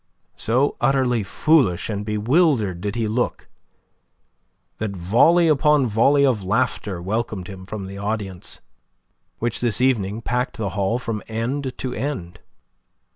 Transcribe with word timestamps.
So 0.35 0.77
utterly 0.81 1.21
foolish 1.21 1.87
and 1.87 2.03
bewildered 2.03 2.81
did 2.81 2.95
he 2.95 3.07
look 3.07 3.47
that 4.79 4.95
volley 4.97 5.47
upon 5.47 5.85
volley 5.85 6.25
of 6.25 6.41
laughter 6.43 6.99
welcomed 6.99 7.47
him 7.47 7.67
from 7.67 7.85
the 7.85 7.99
audience, 7.99 8.61
which 9.37 9.59
this 9.61 9.79
evening 9.79 10.23
packed 10.23 10.57
the 10.57 10.69
hall 10.69 10.97
from 10.97 11.21
end 11.27 11.77
to 11.77 11.93
end. 11.93 12.39